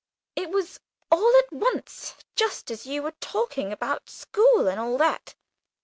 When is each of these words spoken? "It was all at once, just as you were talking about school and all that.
"It 0.35 0.49
was 0.49 0.79
all 1.11 1.31
at 1.37 1.53
once, 1.53 2.15
just 2.35 2.71
as 2.71 2.87
you 2.87 3.03
were 3.03 3.13
talking 3.19 3.71
about 3.71 4.09
school 4.09 4.67
and 4.67 4.79
all 4.79 4.97
that. 4.97 5.35